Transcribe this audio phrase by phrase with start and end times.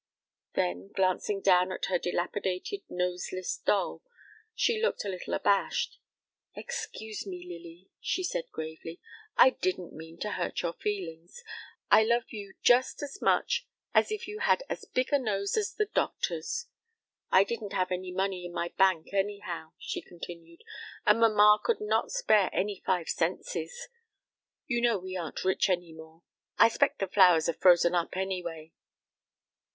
[0.53, 4.01] Then, glancing down at her dilapidated, noseless doll,
[4.55, 5.99] she looked a little abashed.
[6.55, 8.99] "Excuse me, Lily," she said gravely;
[9.37, 11.43] "I didn't mean to hurt your feelings.
[11.91, 15.75] I love you just as much as if you had as big a nose as
[15.75, 16.65] the doctor's.
[17.31, 20.63] I didn't have any money in my bank, anyhow," she continued,
[21.05, 23.87] "and mamma could not spare any five centses.
[24.65, 26.23] You know we aren't rich any more.
[26.57, 28.71] I 'spect the flowers are frozen up, anyway."